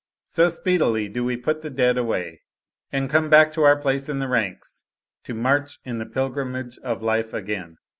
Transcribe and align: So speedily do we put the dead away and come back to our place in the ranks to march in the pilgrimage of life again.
So 0.25 0.47
speedily 0.47 1.09
do 1.09 1.23
we 1.23 1.37
put 1.37 1.61
the 1.61 1.69
dead 1.69 1.95
away 1.95 2.41
and 2.91 3.07
come 3.07 3.29
back 3.29 3.53
to 3.53 3.61
our 3.61 3.79
place 3.79 4.09
in 4.09 4.17
the 4.17 4.27
ranks 4.27 4.85
to 5.25 5.35
march 5.35 5.77
in 5.83 5.99
the 5.99 6.07
pilgrimage 6.07 6.79
of 6.79 7.03
life 7.03 7.33
again. 7.35 7.77